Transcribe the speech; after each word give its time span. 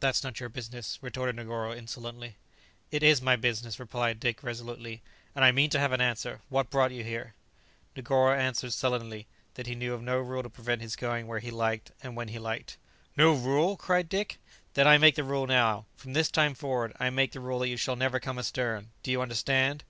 "That's 0.00 0.24
not 0.24 0.40
your 0.40 0.48
business," 0.48 0.98
retorted 1.02 1.36
Negoro 1.36 1.74
insolently. 1.76 2.36
"It 2.90 3.02
is 3.02 3.20
my 3.20 3.36
business," 3.36 3.78
replied 3.78 4.18
Dick 4.18 4.42
resolutely; 4.42 5.02
"and 5.34 5.44
I 5.44 5.52
mean 5.52 5.68
to 5.68 5.78
have 5.78 5.92
an 5.92 6.00
answer; 6.00 6.40
what 6.48 6.70
brought 6.70 6.92
you 6.92 7.04
here?" 7.04 7.34
Negoro 7.94 8.34
answered 8.34 8.72
sullenly 8.72 9.26
that 9.52 9.66
he 9.66 9.74
knew 9.74 9.92
of 9.92 10.00
no 10.00 10.18
rule 10.18 10.42
to 10.42 10.48
prevent 10.48 10.80
his 10.80 10.96
going 10.96 11.26
where 11.26 11.40
he 11.40 11.50
liked 11.50 11.90
and 12.02 12.16
when 12.16 12.28
he 12.28 12.38
liked. 12.38 12.78
"No 13.18 13.34
rule!" 13.34 13.76
cried 13.76 14.08
Dick; 14.08 14.38
"then 14.72 14.88
I 14.88 14.96
make 14.96 15.14
the 15.14 15.24
rule 15.24 15.46
now. 15.46 15.84
From 15.94 16.14
this 16.14 16.30
time 16.30 16.54
forward, 16.54 16.94
I 16.98 17.10
make 17.10 17.32
the 17.32 17.40
rule 17.40 17.58
that 17.58 17.68
you 17.68 17.76
shall 17.76 17.96
never 17.96 18.18
come 18.18 18.38
astern. 18.38 18.92
Do 19.02 19.10
you 19.10 19.20
understand?" 19.20 19.84